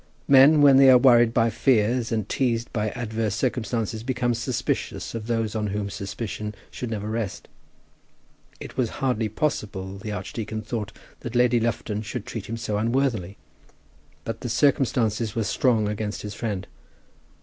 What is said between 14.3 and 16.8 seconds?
the circumstances were strong against his friend.